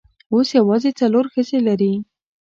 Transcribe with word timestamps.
اوس 0.33 0.47
یوازې 0.59 0.91
څلور 0.99 1.25
ښځې 1.33 1.59
لري. 1.67 1.93